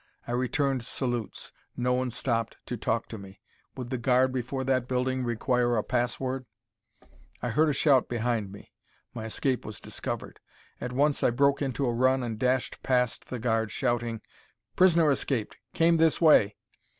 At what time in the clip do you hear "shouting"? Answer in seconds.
13.69-14.21